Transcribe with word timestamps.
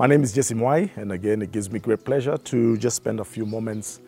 My 0.00 0.06
name 0.06 0.22
is 0.22 0.32
Jesse 0.32 0.54
Mwai, 0.54 0.96
and 0.96 1.12
again, 1.12 1.42
it 1.42 1.52
gives 1.52 1.70
me 1.70 1.78
great 1.78 2.06
pleasure 2.06 2.38
to 2.38 2.78
just 2.78 2.96
spend 2.96 3.20
a 3.20 3.24
few 3.24 3.44
moments 3.44 4.00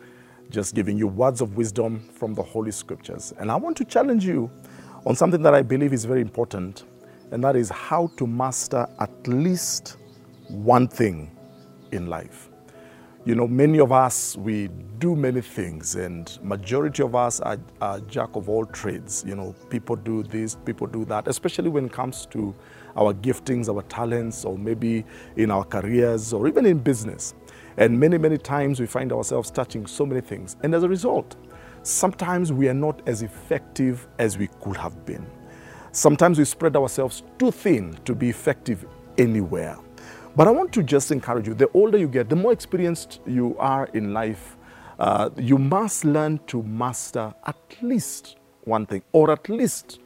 just 0.49 0.73
giving 0.73 0.97
you 0.97 1.05
words 1.05 1.39
of 1.39 1.55
wisdom 1.55 1.99
from 2.15 2.33
the 2.33 2.41
Holy 2.41 2.71
Scriptures. 2.71 3.31
And 3.37 3.51
I 3.51 3.57
want 3.57 3.77
to 3.77 3.85
challenge 3.85 4.25
you 4.25 4.49
on 5.05 5.15
something 5.15 5.43
that 5.43 5.53
I 5.53 5.61
believe 5.61 5.93
is 5.93 6.03
very 6.05 6.21
important, 6.21 6.85
and 7.29 7.43
that 7.43 7.55
is 7.55 7.69
how 7.69 8.07
to 8.17 8.25
master 8.25 8.87
at 8.99 9.27
least 9.27 9.97
one 10.47 10.87
thing 10.87 11.29
in 11.91 12.07
life. 12.07 12.49
You 13.25 13.35
know, 13.35 13.47
many 13.47 13.79
of 13.79 13.93
us, 13.93 14.35
we 14.35 14.67
do 14.99 15.15
many 15.15 15.39
things, 15.39 15.95
and 15.95 16.37
majority 16.43 17.03
of 17.03 17.15
us 17.15 17.39
are, 17.39 17.57
are 17.79 18.01
jack 18.01 18.35
of 18.35 18.49
all 18.49 18.65
trades. 18.65 19.23
You 19.25 19.37
know, 19.37 19.55
people 19.69 19.95
do 19.95 20.23
this, 20.23 20.55
people 20.65 20.87
do 20.87 21.05
that, 21.05 21.29
especially 21.29 21.69
when 21.69 21.85
it 21.85 21.93
comes 21.93 22.25
to 22.31 22.53
our 22.97 23.13
giftings, 23.13 23.73
our 23.73 23.81
talents, 23.83 24.43
or 24.43 24.57
maybe 24.57 25.05
in 25.37 25.51
our 25.51 25.63
careers, 25.63 26.33
or 26.33 26.49
even 26.49 26.65
in 26.65 26.79
business. 26.79 27.33
And 27.77 27.97
many, 27.97 28.17
many 28.17 28.37
times 28.37 28.81
we 28.81 28.87
find 28.87 29.13
ourselves 29.13 29.49
touching 29.49 29.87
so 29.87 30.05
many 30.05 30.19
things. 30.19 30.57
And 30.61 30.75
as 30.75 30.83
a 30.83 30.89
result, 30.89 31.37
sometimes 31.83 32.51
we 32.51 32.67
are 32.67 32.73
not 32.73 33.07
as 33.07 33.21
effective 33.21 34.05
as 34.19 34.37
we 34.37 34.47
could 34.59 34.75
have 34.75 35.05
been. 35.05 35.25
Sometimes 35.93 36.39
we 36.39 36.43
spread 36.43 36.75
ourselves 36.75 37.23
too 37.39 37.51
thin 37.51 37.97
to 38.03 38.13
be 38.13 38.29
effective 38.29 38.85
anywhere. 39.17 39.77
But 40.35 40.47
I 40.47 40.51
want 40.51 40.73
to 40.73 40.81
just 40.81 41.11
encourage 41.11 41.47
you 41.47 41.53
the 41.53 41.69
older 41.75 41.95
you 41.95 42.07
get, 42.07 42.27
the 42.27 42.35
more 42.35 42.51
experienced 42.51 43.19
you 43.27 43.55
are 43.59 43.87
in 43.93 44.13
life, 44.13 44.57
uh, 44.97 45.29
you 45.37 45.59
must 45.59 46.05
learn 46.05 46.39
to 46.47 46.63
master 46.63 47.31
at 47.45 47.55
least 47.83 48.37
one 48.63 48.87
thing, 48.87 49.03
or 49.11 49.29
at 49.29 49.47
least 49.47 49.99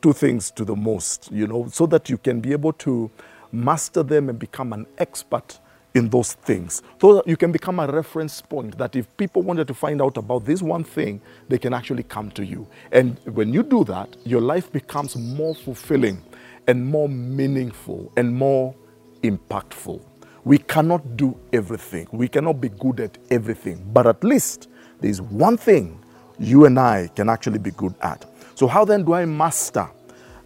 two 0.00 0.14
things 0.14 0.50
to 0.52 0.64
the 0.64 0.74
most, 0.74 1.30
you 1.30 1.46
know, 1.46 1.68
so 1.68 1.84
that 1.84 2.08
you 2.08 2.16
can 2.16 2.40
be 2.40 2.52
able 2.52 2.72
to 2.72 3.10
master 3.52 4.02
them 4.02 4.30
and 4.30 4.38
become 4.38 4.72
an 4.72 4.86
expert 4.96 5.60
in 5.92 6.08
those 6.08 6.32
things. 6.32 6.82
So 6.98 7.16
that 7.16 7.28
you 7.28 7.36
can 7.36 7.52
become 7.52 7.78
a 7.78 7.86
reference 7.86 8.40
point 8.40 8.78
that 8.78 8.96
if 8.96 9.14
people 9.18 9.42
wanted 9.42 9.68
to 9.68 9.74
find 9.74 10.00
out 10.00 10.16
about 10.16 10.46
this 10.46 10.62
one 10.62 10.84
thing, 10.84 11.20
they 11.50 11.58
can 11.58 11.74
actually 11.74 12.04
come 12.04 12.30
to 12.32 12.44
you. 12.44 12.66
And 12.90 13.18
when 13.26 13.52
you 13.52 13.62
do 13.62 13.84
that, 13.84 14.16
your 14.24 14.40
life 14.40 14.72
becomes 14.72 15.14
more 15.14 15.54
fulfilling 15.54 16.22
and 16.66 16.86
more 16.86 17.08
meaningful 17.08 18.10
and 18.16 18.34
more 18.34 18.74
impactful. 19.24 20.00
We 20.44 20.58
cannot 20.58 21.16
do 21.16 21.36
everything. 21.52 22.06
We 22.12 22.28
cannot 22.28 22.60
be 22.60 22.68
good 22.68 23.00
at 23.00 23.16
everything. 23.30 23.82
But 23.92 24.06
at 24.06 24.22
least 24.22 24.68
there's 25.00 25.20
one 25.20 25.56
thing 25.56 25.98
you 26.38 26.66
and 26.66 26.78
I 26.78 27.08
can 27.14 27.28
actually 27.28 27.58
be 27.58 27.70
good 27.70 27.94
at. 28.02 28.24
So, 28.54 28.66
how 28.66 28.84
then 28.84 29.04
do 29.04 29.14
I 29.14 29.24
master 29.24 29.88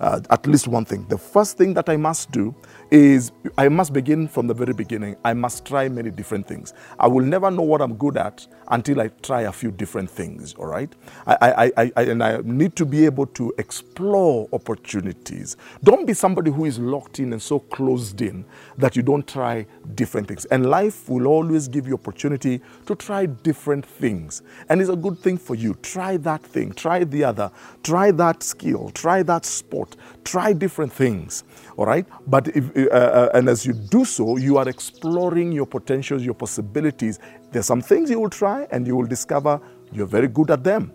uh, 0.00 0.20
at 0.30 0.46
least 0.46 0.68
one 0.68 0.84
thing? 0.84 1.06
The 1.08 1.18
first 1.18 1.58
thing 1.58 1.74
that 1.74 1.88
I 1.88 1.96
must 1.96 2.30
do 2.30 2.54
is 2.90 3.32
I 3.56 3.68
must 3.68 3.92
begin 3.92 4.28
from 4.28 4.46
the 4.46 4.54
very 4.54 4.72
beginning. 4.74 5.16
I 5.24 5.34
must 5.34 5.64
try 5.66 5.88
many 5.88 6.10
different 6.10 6.46
things. 6.46 6.74
I 6.98 7.06
will 7.08 7.24
never 7.24 7.50
know 7.50 7.62
what 7.62 7.82
I'm 7.82 7.94
good 7.96 8.16
at 8.16 8.46
until 8.68 9.00
I 9.00 9.08
try 9.22 9.42
a 9.42 9.52
few 9.52 9.70
different 9.70 10.10
things, 10.10 10.54
all 10.54 10.66
right? 10.66 10.92
I, 11.26 11.36
I, 11.40 11.72
I, 11.82 11.92
I, 11.96 12.02
and 12.02 12.22
I 12.22 12.38
need 12.44 12.76
to 12.76 12.86
be 12.86 13.04
able 13.04 13.26
to 13.26 13.52
explore 13.58 14.48
opportunities. 14.52 15.56
Don't 15.82 16.06
be 16.06 16.14
somebody 16.14 16.50
who 16.50 16.64
is 16.64 16.78
locked 16.78 17.18
in 17.18 17.32
and 17.32 17.42
so 17.42 17.58
closed 17.60 18.20
in 18.20 18.44
that 18.78 18.96
you 18.96 19.02
don't 19.02 19.26
try 19.26 19.66
different 19.94 20.28
things. 20.28 20.44
And 20.46 20.66
life 20.66 21.08
will 21.08 21.26
always 21.26 21.68
give 21.68 21.86
you 21.86 21.94
opportunity 21.94 22.60
to 22.86 22.94
try 22.94 23.26
different 23.26 23.84
things. 23.84 24.42
And 24.68 24.80
it's 24.80 24.90
a 24.90 24.96
good 24.96 25.18
thing 25.18 25.38
for 25.38 25.54
you. 25.54 25.74
Try 25.82 26.16
that 26.18 26.42
thing, 26.42 26.72
try 26.72 27.04
the 27.04 27.24
other, 27.24 27.50
try 27.82 28.10
that 28.12 28.42
skill, 28.42 28.90
try 28.90 29.22
that 29.22 29.44
sport, 29.44 29.87
try 30.24 30.52
different 30.52 30.92
things 30.92 31.44
all 31.76 31.86
right? 31.86 32.06
But 32.26 32.48
if, 32.48 32.76
uh, 32.76 32.94
uh, 32.94 33.30
and 33.34 33.48
as 33.48 33.64
you 33.64 33.72
do 33.72 34.04
so 34.04 34.36
you 34.36 34.58
are 34.58 34.68
exploring 34.68 35.52
your 35.52 35.66
potentials 35.66 36.24
your 36.24 36.34
possibilities. 36.34 37.18
There's 37.52 37.66
some 37.66 37.80
things 37.80 38.10
you 38.10 38.20
will 38.20 38.30
try 38.30 38.66
and 38.70 38.86
you 38.86 38.96
will 38.96 39.06
discover 39.06 39.60
you're 39.92 40.06
very 40.06 40.28
good 40.28 40.50
at 40.50 40.64
them. 40.64 40.92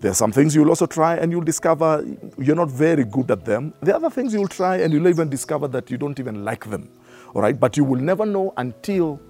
There 0.00 0.10
are 0.10 0.14
some 0.14 0.32
things 0.32 0.54
you'll 0.54 0.68
also 0.68 0.86
try 0.86 1.16
and 1.16 1.32
you'll 1.32 1.42
discover 1.42 2.04
you're 2.38 2.56
not 2.56 2.70
very 2.70 3.04
good 3.04 3.30
at 3.30 3.44
them. 3.44 3.74
The 3.82 3.94
other 3.94 4.10
things 4.10 4.32
you'll 4.32 4.48
try 4.48 4.76
and 4.78 4.92
you'll 4.92 5.08
even 5.08 5.28
discover 5.28 5.66
that 5.68 5.90
you 5.90 5.96
don't 5.96 6.18
even 6.20 6.44
like 6.44 6.68
them 6.68 6.90
all 7.34 7.42
right? 7.42 7.58
But 7.58 7.76
you 7.76 7.84
will 7.84 8.00
never 8.00 8.26
know 8.26 8.52
until 8.56 9.20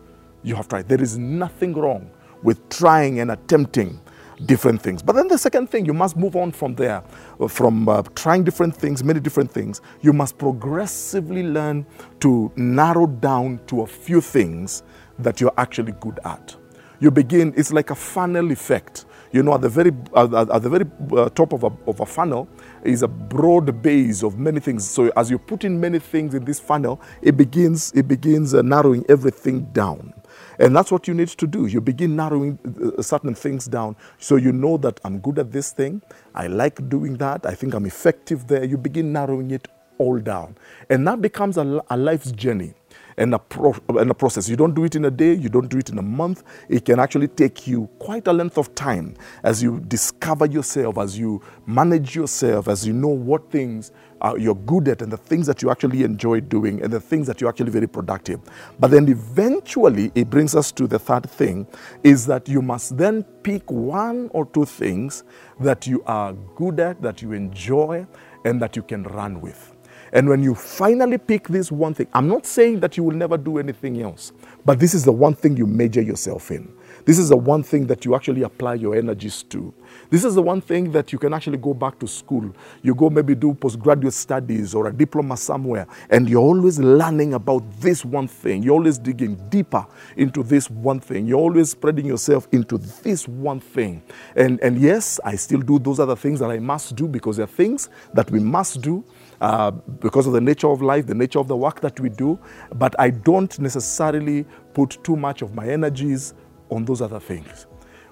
you 0.42 0.54
have 0.54 0.68
tried. 0.68 0.88
There 0.88 1.00
is 1.02 1.18
nothing 1.18 1.74
wrong 1.74 2.10
with 2.42 2.68
trying 2.68 3.20
and 3.20 3.30
attempting 3.30 4.00
different 4.46 4.80
things. 4.80 5.02
But 5.02 5.14
then 5.14 5.28
the 5.28 5.38
second 5.38 5.68
thing, 5.70 5.86
you 5.86 5.94
must 5.94 6.16
move 6.16 6.36
on 6.36 6.52
from 6.52 6.74
there, 6.74 7.02
from 7.48 7.88
uh, 7.88 8.02
trying 8.14 8.44
different 8.44 8.76
things, 8.76 9.02
many 9.02 9.20
different 9.20 9.50
things. 9.50 9.80
You 10.00 10.12
must 10.12 10.38
progressively 10.38 11.42
learn 11.42 11.86
to 12.20 12.50
narrow 12.56 13.06
down 13.06 13.60
to 13.66 13.82
a 13.82 13.86
few 13.86 14.20
things 14.20 14.82
that 15.18 15.40
you're 15.40 15.54
actually 15.58 15.92
good 16.00 16.20
at. 16.24 16.56
You 17.00 17.10
begin, 17.10 17.54
it's 17.56 17.72
like 17.72 17.90
a 17.90 17.94
funnel 17.94 18.50
effect. 18.50 19.04
You 19.30 19.42
know, 19.42 19.54
at 19.54 19.60
the 19.60 19.68
very, 19.68 19.92
uh, 20.14 20.46
at 20.52 20.62
the 20.62 20.70
very 20.70 20.86
uh, 21.12 21.28
top 21.28 21.52
of 21.52 21.62
a, 21.62 21.70
of 21.86 22.00
a 22.00 22.06
funnel 22.06 22.48
is 22.82 23.02
a 23.02 23.08
broad 23.08 23.82
base 23.82 24.22
of 24.22 24.38
many 24.38 24.58
things. 24.58 24.88
So 24.88 25.12
as 25.16 25.30
you 25.30 25.38
put 25.38 25.64
in 25.64 25.78
many 25.78 25.98
things 25.98 26.34
in 26.34 26.44
this 26.44 26.58
funnel, 26.58 27.00
it 27.20 27.36
begins, 27.36 27.92
it 27.92 28.08
begins 28.08 28.54
uh, 28.54 28.62
narrowing 28.62 29.04
everything 29.08 29.64
down. 29.72 30.14
And 30.58 30.76
that's 30.76 30.90
what 30.90 31.08
you 31.08 31.14
need 31.14 31.28
to 31.28 31.46
do. 31.46 31.66
You 31.66 31.80
begin 31.80 32.16
narrowing 32.16 32.58
uh, 32.98 33.02
certain 33.02 33.34
things 33.34 33.66
down 33.66 33.96
so 34.18 34.36
you 34.36 34.52
know 34.52 34.76
that 34.78 35.00
I'm 35.04 35.20
good 35.20 35.38
at 35.38 35.52
this 35.52 35.72
thing. 35.72 36.02
I 36.34 36.48
like 36.48 36.88
doing 36.88 37.16
that. 37.18 37.46
I 37.46 37.54
think 37.54 37.74
I'm 37.74 37.86
effective 37.86 38.46
there. 38.48 38.64
You 38.64 38.78
begin 38.78 39.12
narrowing 39.12 39.50
it 39.50 39.68
all 39.98 40.18
down. 40.18 40.56
And 40.90 41.06
that 41.06 41.20
becomes 41.20 41.58
a, 41.58 41.82
a 41.90 41.96
life's 41.96 42.32
journey 42.32 42.74
and 43.18 43.34
a, 43.34 43.38
pro, 43.38 43.74
and 43.88 44.10
a 44.10 44.14
process. 44.14 44.48
You 44.48 44.56
don't 44.56 44.74
do 44.74 44.84
it 44.84 44.94
in 44.94 45.04
a 45.04 45.10
day, 45.10 45.34
you 45.34 45.48
don't 45.48 45.68
do 45.68 45.78
it 45.78 45.90
in 45.90 45.98
a 45.98 46.02
month. 46.02 46.44
It 46.68 46.84
can 46.84 46.98
actually 46.98 47.28
take 47.28 47.66
you 47.66 47.88
quite 47.98 48.26
a 48.28 48.32
length 48.32 48.56
of 48.56 48.74
time 48.74 49.14
as 49.42 49.62
you 49.62 49.80
discover 49.80 50.46
yourself, 50.46 50.96
as 50.98 51.18
you 51.18 51.42
manage 51.66 52.14
yourself, 52.14 52.68
as 52.68 52.86
you 52.86 52.92
know 52.92 53.08
what 53.08 53.50
things 53.50 53.92
uh, 54.20 54.34
you're 54.38 54.54
good 54.54 54.88
at 54.88 55.02
and 55.02 55.12
the 55.12 55.16
things 55.16 55.46
that 55.46 55.62
you 55.62 55.70
actually 55.70 56.02
enjoy 56.02 56.40
doing 56.40 56.82
and 56.82 56.92
the 56.92 57.00
things 57.00 57.26
that 57.26 57.40
you're 57.40 57.50
actually 57.50 57.70
very 57.70 57.86
productive. 57.86 58.40
But 58.78 58.90
then 58.90 59.08
eventually 59.08 60.10
it 60.14 60.30
brings 60.30 60.54
us 60.54 60.72
to 60.72 60.86
the 60.86 60.98
third 60.98 61.28
thing 61.28 61.66
is 62.02 62.26
that 62.26 62.48
you 62.48 62.62
must 62.62 62.96
then 62.96 63.22
pick 63.42 63.70
one 63.70 64.28
or 64.32 64.46
two 64.46 64.64
things 64.64 65.24
that 65.60 65.86
you 65.86 66.02
are 66.06 66.32
good 66.32 66.80
at, 66.80 67.02
that 67.02 67.22
you 67.22 67.32
enjoy, 67.32 68.06
and 68.44 68.62
that 68.62 68.76
you 68.76 68.82
can 68.82 69.02
run 69.04 69.40
with. 69.40 69.77
And 70.12 70.28
when 70.28 70.42
you 70.42 70.54
finally 70.54 71.18
pick 71.18 71.48
this 71.48 71.70
one 71.72 71.94
thing, 71.94 72.08
I'm 72.14 72.28
not 72.28 72.46
saying 72.46 72.80
that 72.80 72.96
you 72.96 73.04
will 73.04 73.16
never 73.16 73.36
do 73.36 73.58
anything 73.58 74.02
else, 74.02 74.32
but 74.64 74.78
this 74.80 74.94
is 74.94 75.04
the 75.04 75.12
one 75.12 75.34
thing 75.34 75.56
you 75.56 75.66
major 75.66 76.02
yourself 76.02 76.50
in. 76.50 76.72
This 77.04 77.18
is 77.18 77.28
the 77.30 77.36
one 77.36 77.62
thing 77.62 77.86
that 77.86 78.04
you 78.04 78.14
actually 78.14 78.42
apply 78.42 78.74
your 78.74 78.94
energies 78.94 79.42
to. 79.44 79.72
This 80.10 80.24
is 80.24 80.34
the 80.34 80.42
one 80.42 80.60
thing 80.60 80.92
that 80.92 81.12
you 81.12 81.18
can 81.18 81.32
actually 81.34 81.58
go 81.58 81.74
back 81.74 81.98
to 82.00 82.08
school. 82.08 82.54
You 82.82 82.94
go 82.94 83.10
maybe 83.10 83.34
do 83.34 83.54
postgraduate 83.54 84.14
studies 84.14 84.74
or 84.74 84.88
a 84.88 84.92
diploma 84.92 85.36
somewhere, 85.36 85.86
and 86.10 86.28
you're 86.28 86.42
always 86.42 86.78
learning 86.78 87.34
about 87.34 87.62
this 87.80 88.04
one 88.04 88.28
thing. 88.28 88.62
You're 88.62 88.74
always 88.74 88.98
digging 88.98 89.36
deeper 89.48 89.86
into 90.16 90.42
this 90.42 90.70
one 90.70 91.00
thing. 91.00 91.26
You're 91.26 91.40
always 91.40 91.70
spreading 91.70 92.06
yourself 92.06 92.48
into 92.52 92.78
this 92.78 93.26
one 93.26 93.60
thing. 93.60 94.02
And, 94.36 94.60
and 94.60 94.78
yes, 94.78 95.20
I 95.24 95.36
still 95.36 95.60
do 95.60 95.78
those 95.78 96.00
other 96.00 96.16
things 96.16 96.40
that 96.40 96.50
I 96.50 96.58
must 96.58 96.96
do 96.96 97.08
because 97.08 97.36
they're 97.36 97.46
things 97.46 97.88
that 98.14 98.30
we 98.30 98.40
must 98.40 98.80
do. 98.82 99.04
Uh, 99.40 99.70
because 99.70 100.26
of 100.26 100.32
the 100.32 100.40
nature 100.40 100.68
of 100.68 100.82
life, 100.82 101.06
the 101.06 101.14
nature 101.14 101.38
of 101.38 101.46
the 101.46 101.56
work 101.56 101.80
that 101.80 102.00
we 102.00 102.08
do, 102.08 102.36
but 102.74 102.98
I 102.98 103.10
don't 103.10 103.56
necessarily 103.60 104.44
put 104.74 104.98
too 105.04 105.14
much 105.14 105.42
of 105.42 105.54
my 105.54 105.68
energies 105.68 106.34
on 106.70 106.84
those 106.84 107.02
other 107.02 107.20
things. 107.20 107.66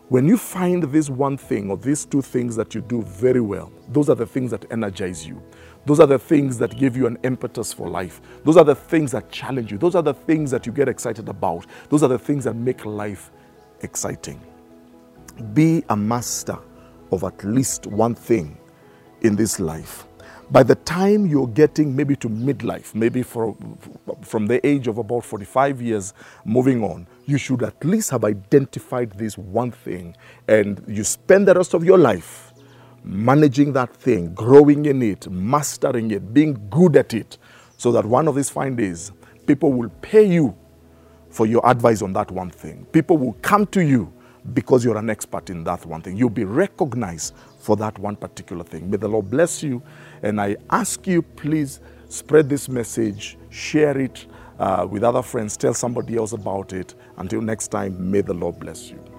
When 0.08 0.28
you 0.28 0.36
find 0.36 0.84
this 0.84 1.10
one 1.10 1.36
thing 1.36 1.68
or 1.68 1.76
these 1.76 2.04
two 2.04 2.22
things 2.22 2.54
that 2.54 2.74
you 2.74 2.80
do 2.80 3.02
very 3.02 3.40
well, 3.40 3.72
those 3.88 4.08
are 4.08 4.14
the 4.14 4.26
things 4.26 4.52
that 4.52 4.64
energize 4.70 5.26
you. 5.26 5.42
Those 5.84 5.98
are 5.98 6.06
the 6.06 6.18
things 6.18 6.58
that 6.58 6.76
give 6.76 6.96
you 6.96 7.06
an 7.06 7.18
impetus 7.24 7.72
for 7.72 7.88
life. 7.88 8.20
Those 8.44 8.56
are 8.56 8.64
the 8.64 8.74
things 8.74 9.12
that 9.12 9.30
challenge 9.30 9.72
you. 9.72 9.78
Those 9.78 9.96
are 9.96 10.02
the 10.02 10.14
things 10.14 10.50
that 10.52 10.64
you 10.64 10.72
get 10.72 10.88
excited 10.88 11.28
about. 11.28 11.66
Those 11.88 12.04
are 12.04 12.08
the 12.08 12.18
things 12.18 12.44
that 12.44 12.54
make 12.54 12.84
life 12.84 13.30
exciting. 13.82 14.40
Be 15.54 15.84
a 15.88 15.96
master 15.96 16.58
of 17.10 17.24
at 17.24 17.44
least 17.44 17.86
one 17.86 18.14
thing 18.14 18.56
in 19.22 19.36
this 19.36 19.58
life 19.58 20.06
by 20.50 20.62
the 20.62 20.74
time 20.74 21.26
you're 21.26 21.48
getting 21.48 21.94
maybe 21.94 22.14
to 22.16 22.28
midlife, 22.28 22.94
maybe 22.94 23.22
for, 23.22 23.56
from 24.22 24.46
the 24.46 24.64
age 24.66 24.86
of 24.86 24.98
about 24.98 25.24
45 25.24 25.82
years 25.82 26.14
moving 26.44 26.82
on, 26.84 27.06
you 27.26 27.38
should 27.38 27.62
at 27.62 27.84
least 27.84 28.10
have 28.10 28.24
identified 28.24 29.10
this 29.12 29.36
one 29.36 29.72
thing 29.72 30.16
and 30.46 30.82
you 30.86 31.02
spend 31.04 31.48
the 31.48 31.54
rest 31.54 31.74
of 31.74 31.84
your 31.84 31.98
life 31.98 32.52
managing 33.02 33.72
that 33.72 33.94
thing, 33.96 34.34
growing 34.34 34.86
in 34.86 35.02
it, 35.02 35.28
mastering 35.30 36.10
it, 36.10 36.32
being 36.32 36.68
good 36.70 36.96
at 36.96 37.14
it, 37.14 37.38
so 37.76 37.92
that 37.92 38.04
one 38.04 38.28
of 38.28 38.34
these 38.34 38.50
fine 38.50 38.76
days, 38.76 39.12
people 39.46 39.72
will 39.72 39.90
pay 40.00 40.24
you 40.24 40.56
for 41.30 41.46
your 41.46 41.68
advice 41.68 42.02
on 42.02 42.12
that 42.12 42.30
one 42.30 42.50
thing. 42.50 42.86
People 42.92 43.18
will 43.18 43.34
come 43.42 43.66
to 43.66 43.84
you 43.84 44.12
because 44.54 44.84
you're 44.84 44.96
an 44.98 45.10
expert 45.10 45.50
in 45.50 45.64
that 45.64 45.84
one 45.86 46.02
thing. 46.02 46.16
You'll 46.16 46.30
be 46.30 46.44
recognized 46.44 47.34
for 47.58 47.76
that 47.76 47.98
one 47.98 48.16
particular 48.16 48.64
thing. 48.64 48.90
May 48.90 48.96
the 48.96 49.08
Lord 49.08 49.30
bless 49.30 49.62
you. 49.62 49.82
And 50.22 50.40
I 50.40 50.56
ask 50.70 51.06
you, 51.06 51.22
please 51.22 51.80
spread 52.08 52.48
this 52.48 52.68
message, 52.68 53.38
share 53.50 53.98
it, 53.98 54.26
uh, 54.58 54.86
with 54.88 55.04
other 55.04 55.22
friends. 55.22 55.56
Tell 55.56 55.74
somebody 55.74 56.16
else 56.16 56.32
about 56.32 56.72
it. 56.72 56.94
Until 57.18 57.40
next 57.40 57.68
time, 57.68 58.10
may 58.10 58.20
the 58.20 58.34
Lord 58.34 58.58
bless 58.60 58.90
you. 58.90 59.15